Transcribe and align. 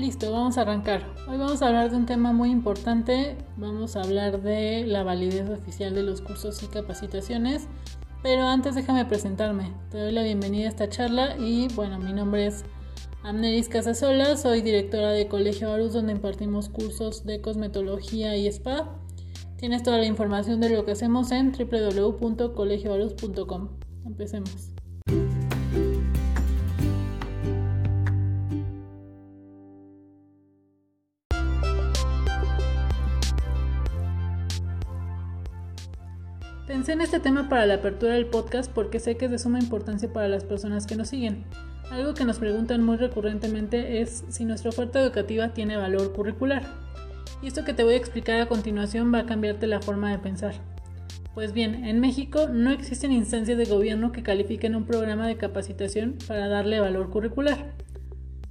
Listo, 0.00 0.32
vamos 0.32 0.56
a 0.56 0.62
arrancar. 0.62 1.04
Hoy 1.28 1.36
vamos 1.36 1.60
a 1.60 1.66
hablar 1.66 1.90
de 1.90 1.96
un 1.98 2.06
tema 2.06 2.32
muy 2.32 2.50
importante. 2.50 3.36
Vamos 3.58 3.96
a 3.96 4.00
hablar 4.00 4.40
de 4.40 4.86
la 4.86 5.02
validez 5.02 5.50
oficial 5.50 5.94
de 5.94 6.02
los 6.02 6.22
cursos 6.22 6.62
y 6.62 6.68
capacitaciones. 6.68 7.68
Pero 8.22 8.44
antes 8.44 8.74
déjame 8.74 9.04
presentarme. 9.04 9.74
Te 9.90 9.98
doy 9.98 10.12
la 10.12 10.22
bienvenida 10.22 10.64
a 10.64 10.70
esta 10.70 10.88
charla 10.88 11.36
y 11.36 11.68
bueno, 11.74 11.98
mi 11.98 12.14
nombre 12.14 12.46
es 12.46 12.64
Amneris 13.22 13.68
Casasola, 13.68 14.38
soy 14.38 14.62
directora 14.62 15.10
de 15.10 15.28
Colegio 15.28 15.70
Arus 15.70 15.92
donde 15.92 16.12
impartimos 16.12 16.70
cursos 16.70 17.26
de 17.26 17.42
cosmetología 17.42 18.38
y 18.38 18.46
spa. 18.46 18.98
Tienes 19.58 19.82
toda 19.82 19.98
la 19.98 20.06
información 20.06 20.62
de 20.62 20.70
lo 20.70 20.86
que 20.86 20.92
hacemos 20.92 21.30
en 21.30 21.52
www.colegioarus.com. 21.52 23.68
Empecemos. 24.06 24.70
Pensé 36.80 36.92
en 36.92 37.02
este 37.02 37.20
tema 37.20 37.50
para 37.50 37.66
la 37.66 37.74
apertura 37.74 38.14
del 38.14 38.24
podcast 38.24 38.72
porque 38.72 39.00
sé 39.00 39.18
que 39.18 39.26
es 39.26 39.30
de 39.30 39.38
suma 39.38 39.58
importancia 39.58 40.10
para 40.10 40.28
las 40.28 40.44
personas 40.44 40.86
que 40.86 40.96
nos 40.96 41.08
siguen. 41.08 41.44
Algo 41.90 42.14
que 42.14 42.24
nos 42.24 42.38
preguntan 42.38 42.82
muy 42.82 42.96
recurrentemente 42.96 44.00
es 44.00 44.24
si 44.30 44.46
nuestra 44.46 44.70
oferta 44.70 44.98
educativa 44.98 45.50
tiene 45.50 45.76
valor 45.76 46.14
curricular. 46.14 46.62
Y 47.42 47.48
esto 47.48 47.66
que 47.66 47.74
te 47.74 47.84
voy 47.84 47.92
a 47.92 47.98
explicar 47.98 48.40
a 48.40 48.48
continuación 48.48 49.12
va 49.12 49.18
a 49.18 49.26
cambiarte 49.26 49.66
la 49.66 49.82
forma 49.82 50.10
de 50.10 50.20
pensar. 50.20 50.54
Pues 51.34 51.52
bien, 51.52 51.84
en 51.84 52.00
México 52.00 52.48
no 52.50 52.70
existen 52.70 53.12
instancias 53.12 53.58
de 53.58 53.66
gobierno 53.66 54.10
que 54.10 54.22
califiquen 54.22 54.74
un 54.74 54.86
programa 54.86 55.26
de 55.26 55.36
capacitación 55.36 56.16
para 56.26 56.48
darle 56.48 56.80
valor 56.80 57.10
curricular. 57.10 57.74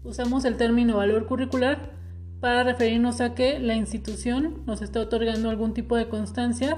Usamos 0.04 0.46
el 0.46 0.56
término 0.56 0.98
valor 0.98 1.26
curricular 1.26 1.94
para 2.42 2.62
referirnos 2.62 3.22
a 3.22 3.34
que 3.34 3.58
la 3.58 3.74
institución 3.74 4.62
nos 4.68 4.84
está 4.84 5.00
otorgando 5.00 5.50
algún 5.50 5.74
tipo 5.74 5.96
de 5.96 6.10
constancia 6.10 6.78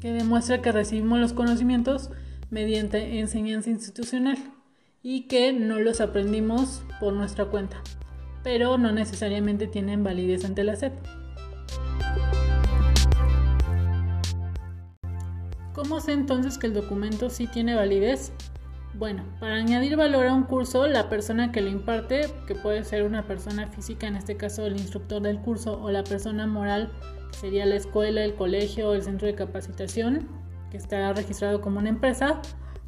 que 0.00 0.12
demuestra 0.12 0.62
que 0.62 0.72
recibimos 0.72 1.18
los 1.18 1.32
conocimientos 1.32 2.10
mediante 2.50 3.18
enseñanza 3.18 3.70
institucional 3.70 4.38
y 5.02 5.22
que 5.22 5.52
no 5.52 5.78
los 5.78 6.00
aprendimos 6.00 6.82
por 7.00 7.12
nuestra 7.12 7.46
cuenta, 7.46 7.78
pero 8.42 8.78
no 8.78 8.92
necesariamente 8.92 9.66
tienen 9.66 10.04
validez 10.04 10.44
ante 10.44 10.64
la 10.64 10.76
SEP. 10.76 10.92
¿Cómo 15.74 16.00
sé 16.00 16.12
entonces 16.12 16.58
que 16.58 16.66
el 16.66 16.74
documento 16.74 17.30
sí 17.30 17.46
tiene 17.46 17.76
validez? 17.76 18.32
Bueno, 18.94 19.22
para 19.38 19.54
añadir 19.54 19.96
valor 19.96 20.26
a 20.26 20.34
un 20.34 20.42
curso, 20.42 20.88
la 20.88 21.08
persona 21.08 21.52
que 21.52 21.60
lo 21.60 21.68
imparte, 21.68 22.22
que 22.48 22.56
puede 22.56 22.82
ser 22.82 23.04
una 23.04 23.28
persona 23.28 23.68
física, 23.68 24.08
en 24.08 24.16
este 24.16 24.36
caso 24.36 24.66
el 24.66 24.72
instructor 24.72 25.22
del 25.22 25.38
curso, 25.38 25.80
o 25.80 25.92
la 25.92 26.02
persona 26.02 26.48
moral 26.48 26.90
sería 27.32 27.66
la 27.66 27.76
escuela, 27.76 28.24
el 28.24 28.34
colegio, 28.34 28.94
el 28.94 29.02
centro 29.02 29.26
de 29.26 29.34
capacitación, 29.34 30.28
que 30.70 30.76
está 30.76 31.12
registrado 31.12 31.60
como 31.60 31.78
una 31.78 31.88
empresa, 31.88 32.40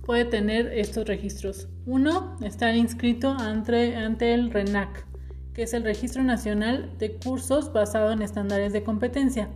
puede 0.04 0.24
tener 0.24 0.66
estos 0.68 1.06
registros. 1.06 1.68
Uno, 1.86 2.36
estar 2.42 2.74
inscrito 2.74 3.30
ante, 3.30 3.96
ante 3.96 4.34
el 4.34 4.50
RENAC, 4.50 5.06
que 5.54 5.62
es 5.62 5.74
el 5.74 5.84
Registro 5.84 6.22
Nacional 6.22 6.96
de 6.98 7.16
Cursos 7.16 7.72
basado 7.72 8.12
en 8.12 8.22
estándares 8.22 8.72
de 8.72 8.82
competencia. 8.82 9.50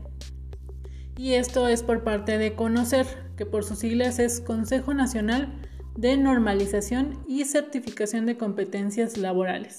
Y 1.16 1.34
esto 1.34 1.68
es 1.68 1.82
por 1.82 2.02
parte 2.02 2.38
de 2.38 2.54
Conocer, 2.54 3.06
que 3.36 3.46
por 3.46 3.64
sus 3.64 3.78
siglas 3.78 4.18
es 4.18 4.40
Consejo 4.40 4.94
Nacional 4.94 5.52
de 5.96 6.16
Normalización 6.16 7.24
y 7.28 7.44
Certificación 7.44 8.26
de 8.26 8.36
Competencias 8.36 9.16
Laborales. 9.16 9.78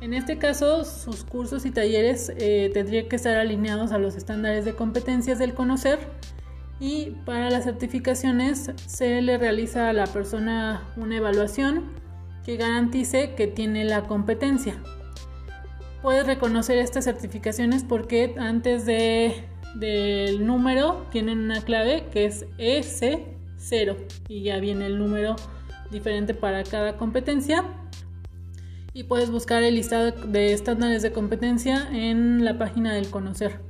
En 0.00 0.12
este 0.12 0.38
caso, 0.38 0.84
sus 0.84 1.24
cursos 1.24 1.64
y 1.64 1.70
talleres 1.70 2.30
eh, 2.36 2.70
tendrían 2.72 3.08
que 3.08 3.16
estar 3.16 3.36
alineados 3.36 3.92
a 3.92 3.98
los 3.98 4.14
estándares 4.14 4.64
de 4.64 4.74
competencias 4.74 5.38
del 5.38 5.54
conocer 5.54 5.98
y 6.78 7.12
para 7.24 7.50
las 7.50 7.64
certificaciones 7.64 8.70
se 8.86 9.22
le 9.22 9.38
realiza 9.38 9.88
a 9.88 9.92
la 9.94 10.06
persona 10.06 10.82
una 10.96 11.16
evaluación 11.16 11.84
que 12.44 12.56
garantice 12.56 13.34
que 13.34 13.46
tiene 13.46 13.84
la 13.84 14.02
competencia. 14.02 14.74
Puedes 16.02 16.26
reconocer 16.26 16.76
estas 16.76 17.04
certificaciones 17.04 17.82
porque 17.82 18.34
antes 18.38 18.84
del 18.84 20.46
número 20.46 21.06
tienen 21.10 21.38
una 21.38 21.62
clave 21.62 22.04
que 22.12 22.26
es 22.26 22.44
EC0 22.58 23.96
y 24.28 24.42
ya 24.42 24.58
viene 24.58 24.86
el 24.86 24.98
número 24.98 25.36
diferente 25.90 26.34
para 26.34 26.62
cada 26.64 26.98
competencia 26.98 27.64
y 28.96 29.04
puedes 29.04 29.30
buscar 29.30 29.62
el 29.62 29.74
listado 29.74 30.10
de 30.10 30.54
estándares 30.54 31.02
de 31.02 31.12
competencia 31.12 31.86
en 31.92 32.46
la 32.46 32.56
página 32.56 32.94
del 32.94 33.10
Conocer. 33.10 33.60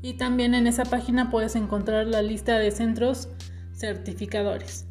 Y 0.00 0.12
también 0.12 0.54
en 0.54 0.68
esa 0.68 0.84
página 0.84 1.28
puedes 1.28 1.56
encontrar 1.56 2.06
la 2.06 2.22
lista 2.22 2.56
de 2.60 2.70
centros 2.70 3.28
certificadores. 3.74 4.86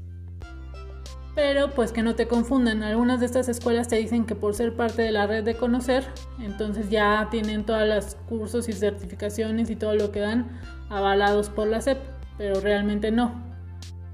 Pero 1.34 1.72
pues 1.74 1.94
que 1.94 2.04
no 2.04 2.14
te 2.14 2.28
confundan, 2.28 2.84
algunas 2.84 3.22
de 3.22 3.26
estas 3.26 3.48
escuelas 3.48 3.88
te 3.88 3.96
dicen 3.96 4.26
que 4.26 4.36
por 4.36 4.54
ser 4.54 4.76
parte 4.76 5.02
de 5.02 5.14
la 5.14 5.28
red 5.28 5.46
de 5.46 5.56
conocer, 5.56 6.04
entonces 6.42 6.90
ya 6.90 7.30
tienen 7.32 7.66
todos 7.66 7.88
los 7.88 8.16
cursos 8.28 8.68
y 8.68 8.74
certificaciones 8.74 9.70
y 9.70 9.78
todo 9.78 9.96
lo 9.96 10.12
que 10.12 10.20
dan 10.20 10.60
avalados 10.90 11.50
por 11.50 11.68
la 11.68 11.80
SEP, 11.80 12.00
pero 12.38 12.60
realmente 12.60 13.12
no. 13.12 13.51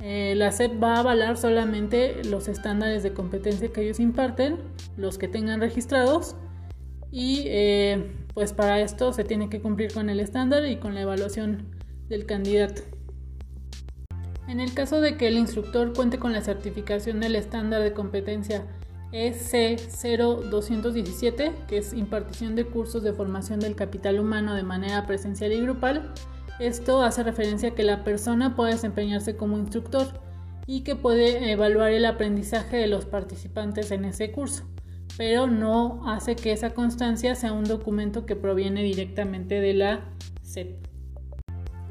Eh, 0.01 0.33
la 0.35 0.51
SEP 0.51 0.81
va 0.81 0.95
a 0.95 0.99
avalar 0.99 1.37
solamente 1.37 2.23
los 2.23 2.47
estándares 2.47 3.03
de 3.03 3.13
competencia 3.13 3.69
que 3.69 3.81
ellos 3.81 3.99
imparten, 3.99 4.57
los 4.95 5.17
que 5.17 5.27
tengan 5.27 5.59
registrados, 5.59 6.35
y 7.11 7.43
eh, 7.45 8.11
pues 8.33 8.53
para 8.53 8.81
esto 8.81 9.13
se 9.13 9.23
tiene 9.23 9.49
que 9.49 9.61
cumplir 9.61 9.93
con 9.93 10.09
el 10.09 10.19
estándar 10.19 10.65
y 10.67 10.77
con 10.77 10.93
la 10.93 11.01
evaluación 11.01 11.67
del 12.09 12.25
candidato. 12.25 12.81
En 14.47 14.59
el 14.59 14.73
caso 14.73 14.99
de 15.01 15.17
que 15.17 15.27
el 15.27 15.37
instructor 15.37 15.93
cuente 15.93 16.19
con 16.19 16.31
la 16.31 16.41
certificación 16.41 17.19
del 17.19 17.35
estándar 17.35 17.81
de 17.81 17.93
competencia 17.93 18.65
EC0217, 19.11 21.65
que 21.67 21.77
es 21.77 21.93
impartición 21.93 22.55
de 22.55 22.65
cursos 22.65 23.03
de 23.03 23.13
formación 23.13 23.59
del 23.59 23.75
capital 23.75 24.19
humano 24.19 24.55
de 24.55 24.63
manera 24.63 25.05
presencial 25.05 25.53
y 25.53 25.61
grupal, 25.61 26.11
esto 26.59 27.01
hace 27.01 27.23
referencia 27.23 27.69
a 27.69 27.75
que 27.75 27.83
la 27.83 28.03
persona 28.03 28.55
puede 28.55 28.73
desempeñarse 28.73 29.35
como 29.35 29.57
instructor 29.57 30.07
y 30.65 30.81
que 30.81 30.95
puede 30.95 31.51
evaluar 31.51 31.91
el 31.91 32.05
aprendizaje 32.05 32.77
de 32.77 32.87
los 32.87 33.05
participantes 33.05 33.91
en 33.91 34.05
ese 34.05 34.31
curso, 34.31 34.63
pero 35.17 35.47
no 35.47 36.09
hace 36.09 36.35
que 36.35 36.51
esa 36.51 36.71
constancia 36.71 37.35
sea 37.35 37.53
un 37.53 37.63
documento 37.63 38.25
que 38.25 38.35
proviene 38.35 38.83
directamente 38.83 39.61
de 39.61 39.73
la 39.73 40.01
SEP. 40.41 40.87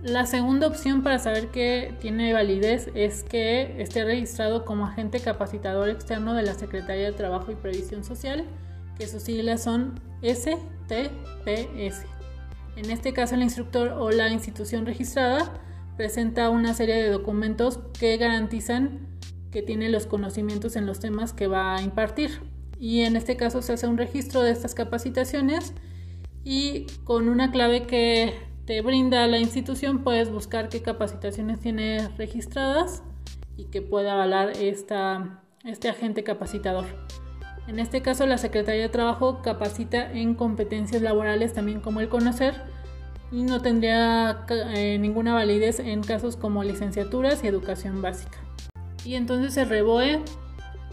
La 0.03 0.26
segunda 0.26 0.66
opción 0.69 1.03
para 1.03 1.19
saber 1.19 1.49
que 1.49 1.94
tiene 2.00 2.32
validez 2.32 2.91
es 2.94 3.25
que 3.25 3.81
esté 3.82 4.05
registrado 4.05 4.65
como 4.65 4.87
agente 4.87 5.21
capacitador 5.21 5.88
externo 5.88 6.34
de 6.34 6.43
la 6.43 6.55
Secretaría 6.55 7.06
de 7.06 7.12
Trabajo 7.12 7.50
y 7.50 7.56
Previsión 7.56 8.05
Social, 8.05 8.44
que 8.99 9.09
sus 9.09 9.22
siglas 9.22 9.65
son 9.65 9.99
STPS. 10.22 12.05
En 12.76 12.91
este 12.91 13.12
caso, 13.12 13.34
el 13.34 13.42
instructor 13.42 13.88
o 13.98 14.10
la 14.10 14.31
institución 14.31 14.87
registrada 14.87 15.60
presenta 15.97 16.50
una 16.50 16.75
serie 16.75 16.97
de 16.97 17.09
documentos 17.09 17.78
que 17.98 18.16
garantizan 18.19 19.19
que 19.50 19.62
tiene 19.62 19.88
los 19.88 20.06
conocimientos 20.06 20.76
en 20.76 20.84
los 20.84 21.00
temas 21.00 21.32
que 21.32 21.47
va 21.47 21.76
a 21.76 21.82
impartir. 21.82 22.42
Y 22.78 23.00
en 23.00 23.16
este 23.16 23.37
caso 23.37 23.62
se 23.62 23.72
hace 23.72 23.87
un 23.87 23.97
registro 23.97 24.42
de 24.42 24.50
estas 24.50 24.75
capacitaciones 24.75 25.72
y 26.44 26.87
con 27.04 27.31
una 27.31 27.50
clave 27.50 27.87
que 27.87 28.34
te 28.66 28.82
brinda 28.82 29.26
la 29.26 29.38
institución 29.38 30.04
puedes 30.04 30.31
buscar 30.31 30.69
qué 30.69 30.82
capacitaciones 30.82 31.60
tiene 31.60 32.08
registradas 32.19 33.03
y 33.56 33.64
que 33.64 33.81
pueda 33.81 34.12
avalar 34.12 34.50
esta, 34.50 35.43
este 35.64 35.88
agente 35.88 36.22
capacitador. 36.22 36.84
En 37.68 37.80
este 37.80 38.00
caso, 38.00 38.26
la 38.26 38.38
Secretaría 38.38 38.82
de 38.82 38.88
Trabajo 38.88 39.42
capacita 39.42 40.12
en 40.12 40.34
competencias 40.34 41.02
laborales 41.02 41.52
también 41.52 41.80
como 41.80 42.00
el 42.00 42.08
conocer 42.08 42.54
y 43.32 43.42
no 43.42 43.60
tendría 43.60 44.44
eh, 44.48 44.98
ninguna 44.98 45.34
validez 45.34 45.80
en 45.80 46.02
casos 46.02 46.36
como 46.36 46.62
licenciaturas 46.62 47.42
y 47.42 47.48
educación 47.48 48.00
básica. 48.02 48.38
Y 49.04 49.14
entonces 49.14 49.56
el 49.56 49.68
REBOE. 49.68 50.20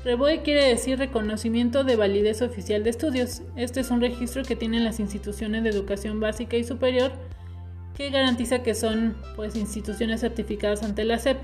REBOE 0.03 0.41
quiere 0.41 0.67
decir 0.67 0.97
reconocimiento 0.97 1.83
de 1.83 1.95
validez 1.95 2.41
oficial 2.41 2.83
de 2.83 2.89
estudios. 2.89 3.41
Este 3.55 3.79
es 3.79 3.91
un 3.91 4.01
registro 4.01 4.43
que 4.43 4.55
tienen 4.55 4.83
las 4.83 4.99
instituciones 4.99 5.63
de 5.63 5.69
educación 5.69 6.19
básica 6.19 6.57
y 6.57 6.63
superior 6.63 7.11
que 7.95 8.09
garantiza 8.09 8.63
que 8.63 8.73
son 8.73 9.15
pues, 9.35 9.55
instituciones 9.55 10.21
certificadas 10.21 10.83
ante 10.83 11.05
la 11.05 11.19
SEP. 11.19 11.37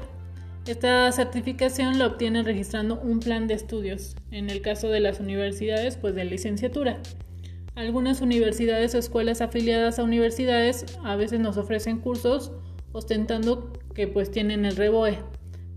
Esta 0.66 1.12
certificación 1.12 1.98
la 1.98 2.08
obtienen 2.08 2.46
registrando 2.46 3.00
un 3.00 3.20
plan 3.20 3.48
de 3.48 3.56
estudios, 3.56 4.16
en 4.32 4.50
el 4.50 4.62
caso 4.62 4.90
de 4.90 5.00
las 5.00 5.20
universidades, 5.20 5.98
pues 5.98 6.14
de 6.16 6.26
licenciatura. 6.26 7.00
Algunas 7.76 8.22
universidades 8.22 8.94
o 8.94 8.98
escuelas 8.98 9.42
afiliadas 9.42 10.00
a 10.00 10.04
universidades 10.04 10.86
a 11.04 11.16
veces 11.16 11.40
nos 11.40 11.58
ofrecen 11.58 12.00
cursos 12.00 12.52
ostentando 12.92 13.72
que 13.96 14.08
pues 14.08 14.32
tienen 14.32 14.66
el 14.66 14.76
REBOE. 14.76 15.20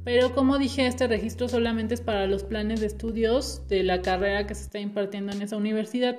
Pero 0.05 0.35
como 0.35 0.59
dije, 0.59 0.87
este 0.87 1.07
registro 1.07 1.49
solamente 1.49 1.95
es 1.95 2.01
para 2.01 2.27
los 2.27 2.43
planes 2.43 2.81
de 2.81 2.87
estudios 2.87 3.67
de 3.69 3.85
la 3.85 4.03
carrera 4.03 4.47
que 4.47 4.55
se 4.55 4.65
está 4.65 4.81
impartiendo 4.81 5.33
en 5.33 5.43
esa 5.43 5.57
universidad 5.57 6.19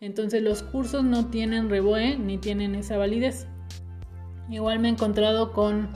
Entonces 0.00 0.42
los 0.42 0.62
cursos 0.62 1.04
no 1.04 1.26
tienen 1.26 1.70
REBOE 1.70 2.18
ni 2.18 2.38
tienen 2.38 2.74
esa 2.74 2.96
validez. 2.96 3.46
Igual 4.48 4.80
me 4.80 4.88
he 4.88 4.92
encontrado 4.92 5.52
con 5.52 5.90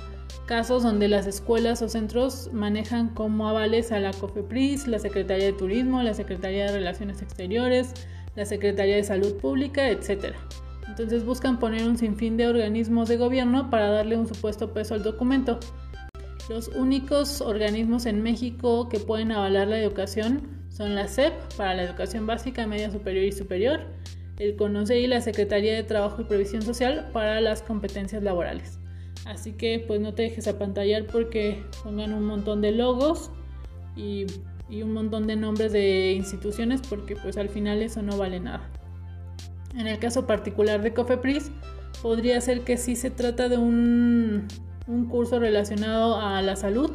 casos 0.46 0.82
donde 0.82 1.08
las 1.08 1.26
escuelas 1.26 1.82
o 1.82 1.88
centros 1.88 2.50
manejan 2.52 3.08
como 3.14 3.48
avales 3.48 3.92
a 3.92 4.00
la 4.00 4.12
COFEPRIS, 4.12 4.86
la 4.86 4.98
Secretaría 4.98 5.46
de 5.46 5.52
Turismo, 5.52 6.02
la 6.02 6.14
Secretaría 6.14 6.66
de 6.66 6.72
Relaciones 6.72 7.22
Exteriores, 7.22 7.94
la 8.36 8.44
Secretaría 8.44 8.96
de 8.96 9.04
Salud 9.04 9.34
Pública, 9.36 9.88
etc. 9.88 10.34
Entonces 10.88 11.25
buscan 11.25 11.58
poner 11.58 11.88
un 11.88 11.96
sinfín 11.96 12.36
de 12.36 12.46
organismos 12.48 13.08
de 13.08 13.16
gobierno 13.16 13.70
para 13.70 13.90
darle 13.90 14.16
un 14.16 14.26
supuesto 14.26 14.72
peso 14.72 14.94
al 14.94 15.02
documento. 15.02 15.58
Los 16.48 16.69
únicos 16.69 17.40
organismos 17.40 18.04
en 18.06 18.22
México 18.22 18.88
que 18.88 19.00
pueden 19.00 19.32
avalar 19.32 19.69
la 19.69 19.81
educación 19.81 20.42
son 20.69 20.94
la 20.94 21.08
SEP 21.08 21.32
para 21.56 21.75
la 21.75 21.84
educación 21.84 22.26
básica, 22.26 22.66
media 22.66 22.90
superior 22.90 23.25
y 23.25 23.32
superior, 23.32 23.81
el 24.38 24.56
CONOCE 24.56 24.98
y 24.98 25.06
la 25.06 25.20
Secretaría 25.20 25.75
de 25.75 25.84
Trabajo 25.84 26.20
y 26.20 26.25
Previsión 26.25 26.62
Social 26.62 27.08
para 27.12 27.40
las 27.40 27.62
competencias 27.62 28.22
laborales. 28.22 28.78
Así 29.25 29.53
que 29.53 29.82
pues 29.87 30.00
no 30.00 30.15
te 30.15 30.23
dejes 30.23 30.47
apantallar 30.49 31.06
porque 31.06 31.62
pongan 31.82 32.12
un 32.12 32.26
montón 32.26 32.61
de 32.61 32.73
logos 32.73 33.31
y, 33.97 34.26
y 34.69 34.82
un 34.82 34.93
montón 34.93 35.26
de 35.26 35.37
nombres 35.37 35.73
de 35.73 36.12
instituciones 36.12 36.82
porque 36.88 37.17
pues 37.17 37.38
al 37.38 37.49
final 37.49 37.81
eso 37.81 38.03
no 38.03 38.19
vale 38.19 38.41
nada. 38.41 38.71
En 39.76 39.87
el 39.87 39.99
caso 39.99 40.26
particular 40.26 40.82
de 40.82 40.93
Cofepris, 40.93 41.50
podría 42.03 42.41
ser 42.41 42.61
que 42.61 42.76
sí 42.76 42.97
se 42.97 43.11
trata 43.11 43.49
de 43.49 43.56
un, 43.56 44.47
un 44.87 45.06
curso 45.06 45.41
relacionado 45.41 46.20
a 46.20 46.43
la 46.43 46.55
salud. 46.55 46.93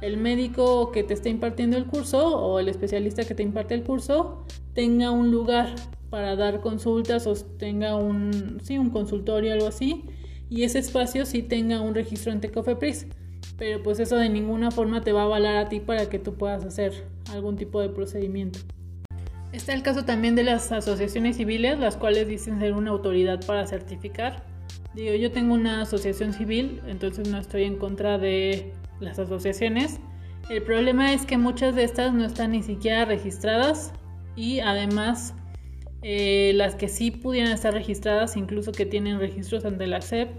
El 0.00 0.16
médico 0.16 0.92
que 0.92 1.02
te 1.02 1.12
está 1.12 1.28
impartiendo 1.28 1.76
el 1.76 1.86
curso 1.86 2.36
o 2.38 2.60
el 2.60 2.68
especialista 2.68 3.24
que 3.24 3.34
te 3.34 3.42
imparte 3.42 3.74
el 3.74 3.82
curso 3.82 4.44
tenga 4.74 5.10
un 5.10 5.32
lugar 5.32 5.74
para 6.08 6.36
dar 6.36 6.60
consultas 6.60 7.26
o 7.26 7.34
tenga 7.34 7.96
un, 7.96 8.58
sí, 8.62 8.78
un 8.78 8.90
consultorio 8.90 9.52
algo 9.52 9.66
así 9.66 10.04
y 10.50 10.62
ese 10.62 10.78
espacio 10.78 11.26
sí 11.26 11.42
tenga 11.42 11.80
un 11.80 11.94
registro 11.94 12.32
ante 12.32 12.50
Cofepris. 12.50 13.06
Pero 13.56 13.82
pues 13.82 13.98
eso 13.98 14.16
de 14.16 14.28
ninguna 14.28 14.70
forma 14.70 15.00
te 15.00 15.12
va 15.12 15.22
a 15.22 15.24
avalar 15.24 15.56
a 15.56 15.68
ti 15.68 15.80
para 15.80 16.08
que 16.08 16.18
tú 16.18 16.34
puedas 16.34 16.64
hacer 16.64 17.04
algún 17.32 17.56
tipo 17.56 17.80
de 17.80 17.88
procedimiento. 17.88 18.60
Está 19.52 19.72
el 19.72 19.82
caso 19.82 20.04
también 20.04 20.34
de 20.36 20.44
las 20.44 20.70
asociaciones 20.70 21.36
civiles, 21.36 21.78
las 21.78 21.96
cuales 21.96 22.28
dicen 22.28 22.60
ser 22.60 22.74
una 22.74 22.90
autoridad 22.90 23.44
para 23.46 23.66
certificar. 23.66 24.44
Digo, 24.94 25.14
yo 25.14 25.32
tengo 25.32 25.54
una 25.54 25.82
asociación 25.82 26.32
civil, 26.32 26.80
entonces 26.86 27.28
no 27.28 27.38
estoy 27.38 27.64
en 27.64 27.76
contra 27.76 28.18
de 28.18 28.72
las 29.00 29.18
asociaciones. 29.18 30.00
El 30.50 30.62
problema 30.62 31.12
es 31.12 31.26
que 31.26 31.38
muchas 31.38 31.74
de 31.74 31.84
estas 31.84 32.12
no 32.12 32.24
están 32.24 32.52
ni 32.52 32.62
siquiera 32.62 33.04
registradas 33.04 33.92
y 34.36 34.60
además 34.60 35.34
eh, 36.02 36.52
las 36.54 36.74
que 36.74 36.88
sí 36.88 37.10
pudieran 37.10 37.52
estar 37.52 37.74
registradas, 37.74 38.36
incluso 38.36 38.72
que 38.72 38.86
tienen 38.86 39.18
registros 39.18 39.64
ante 39.64 39.86
la 39.86 40.00
SEP, 40.00 40.30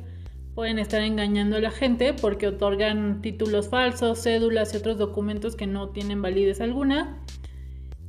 pueden 0.55 0.79
estar 0.79 1.01
engañando 1.01 1.57
a 1.57 1.59
la 1.59 1.71
gente 1.71 2.13
porque 2.13 2.47
otorgan 2.47 3.21
títulos 3.21 3.69
falsos, 3.69 4.21
cédulas 4.23 4.73
y 4.73 4.77
otros 4.77 4.97
documentos 4.97 5.55
que 5.55 5.67
no 5.67 5.89
tienen 5.89 6.21
validez 6.21 6.61
alguna. 6.61 7.23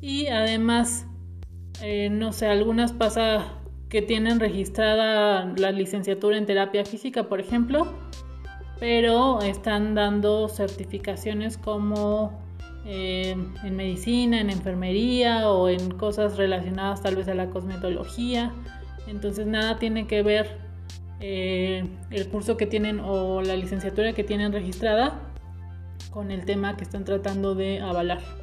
Y 0.01 0.29
además, 0.29 1.07
eh, 1.83 2.09
no 2.11 2.33
sé, 2.33 2.47
algunas 2.47 2.93
pasa 2.93 3.57
que 3.89 4.03
tienen 4.03 4.41
registrada 4.41 5.53
la 5.57 5.73
licenciatura 5.73 6.39
en 6.39 6.47
terapia 6.47 6.85
física, 6.85 7.29
por 7.29 7.41
ejemplo, 7.41 7.87
pero 8.79 9.43
están 9.43 9.95
dando 9.95 10.49
certificaciones 10.49 11.59
como 11.59 12.41
en 12.85 13.77
medicina, 13.77 14.41
en 14.41 14.51
enfermería 14.51 15.51
o 15.51 15.69
en 15.69 15.91
cosas 15.91 16.37
relacionadas 16.37 17.03
tal 17.03 17.17
vez 17.17 17.29
a 17.29 17.35
la 17.35 17.51
cosmetología. 17.51 18.53
Entonces 19.07 19.47
nada 19.47 19.79
tiene 19.79 20.07
que 20.07 20.23
ver 20.23 20.59
eh, 21.21 21.85
el 22.11 22.29
curso 22.29 22.57
que 22.57 22.67
tienen 22.67 23.01
o 23.01 23.43
la 23.43 23.57
licenciatura 23.57 24.13
que 24.15 24.25
tienen 24.25 24.53
registrada 24.53 25.21
con 26.11 26.31
el 26.31 26.45
tema 26.45 26.77
que 26.77 26.85
están 26.85 27.05
tratando 27.05 27.55
de 27.55 27.81
avalar. 27.81 28.40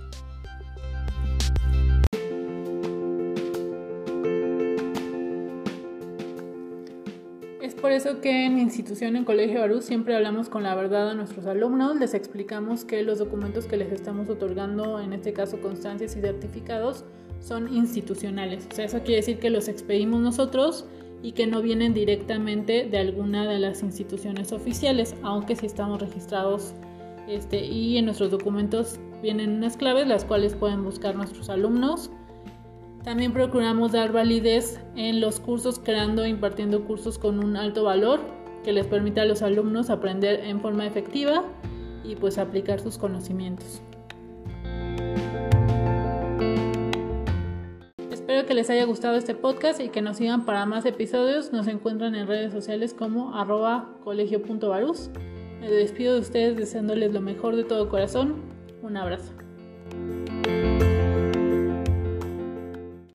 Por 7.88 7.94
eso 7.94 8.20
que 8.20 8.46
en 8.46 8.60
institución, 8.60 9.16
en 9.16 9.24
Colegio 9.24 9.62
Barú, 9.62 9.82
siempre 9.82 10.14
hablamos 10.14 10.50
con 10.50 10.62
la 10.62 10.76
verdad 10.76 11.12
a 11.12 11.14
nuestros 11.14 11.46
alumnos, 11.46 11.96
les 11.96 12.14
explicamos 12.14 12.84
que 12.84 13.02
los 13.02 13.18
documentos 13.18 13.66
que 13.66 13.78
les 13.78 13.94
estamos 13.94 14.28
otorgando, 14.28 15.00
en 15.00 15.14
este 15.14 15.32
caso 15.32 15.62
constancias 15.62 16.18
y 16.18 16.20
certificados, 16.20 17.06
son 17.40 17.74
institucionales. 17.74 18.68
O 18.70 18.76
sea, 18.76 18.84
eso 18.84 19.00
quiere 19.04 19.22
decir 19.22 19.40
que 19.40 19.50
los 19.50 19.70
expedimos 19.70 20.20
nosotros 20.20 20.86
y 21.24 21.32
que 21.32 21.48
no 21.48 21.62
vienen 21.62 21.94
directamente 21.94 22.90
de 22.92 22.98
alguna 22.98 23.48
de 23.48 23.58
las 23.58 23.82
instituciones 23.82 24.52
oficiales, 24.52 25.16
aunque 25.24 25.56
sí 25.56 25.66
estamos 25.66 26.02
registrados 26.02 26.74
este, 27.30 27.64
y 27.64 27.98
en 27.98 28.04
nuestros 28.04 28.32
documentos 28.32 29.00
vienen 29.22 29.52
unas 29.52 29.78
claves 29.78 30.08
las 30.08 30.26
cuales 30.26 30.56
pueden 30.56 30.84
buscar 30.84 31.16
nuestros 31.16 31.50
alumnos 31.50 32.12
también 33.08 33.32
procuramos 33.32 33.94
dar 33.94 34.12
validez 34.12 34.82
en 34.98 35.22
los 35.22 35.40
cursos, 35.40 35.80
creando 35.80 36.26
e 36.26 36.28
impartiendo 36.28 36.84
cursos 36.84 37.18
con 37.18 37.42
un 37.42 37.56
alto 37.56 37.86
valor 37.86 38.20
que 38.66 38.74
les 38.74 38.86
permita 38.86 39.22
a 39.22 39.26
los 39.26 39.42
alumnos 39.42 39.90
aprender 39.90 40.42
en 40.42 40.60
forma 40.60 40.86
efectiva 40.86 41.46
y 42.04 42.18
pues 42.18 42.38
aplicar 42.38 42.82
sus 42.82 42.98
conocimientos. 42.98 43.82
Espero 48.12 48.46
que 48.46 48.54
les 48.54 48.70
haya 48.70 48.84
gustado 48.84 49.16
este 49.16 49.36
podcast 49.36 49.80
y 49.80 49.88
que 49.88 50.02
nos 50.02 50.18
sigan 50.18 50.44
para 50.44 50.66
más 50.66 50.86
episodios. 50.86 51.54
Nos 51.54 51.68
encuentran 51.70 52.14
en 52.14 52.28
redes 52.28 52.52
sociales 52.52 52.94
como 52.94 53.36
arroba 53.36 53.90
colegio.barus. 54.04 55.12
Me 55.62 55.72
despido 55.72 56.16
de 56.16 56.20
ustedes 56.20 56.58
deseándoles 56.58 57.14
lo 57.14 57.22
mejor 57.22 57.56
de 57.56 57.64
todo 57.64 57.88
corazón. 57.88 58.42
Un 58.82 58.98
abrazo. 58.98 59.37